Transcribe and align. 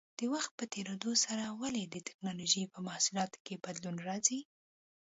د 0.19 0.21
وخت 0.33 0.51
په 0.59 0.65
تېرېدو 0.73 1.11
سره 1.25 1.45
ولې 1.61 1.83
د 1.87 1.95
ټېکنالوجۍ 2.07 2.63
په 2.73 2.79
محصولاتو 2.87 3.37
کې 3.45 3.61
بدلون 3.65 3.95
راځي؟ 4.07 4.39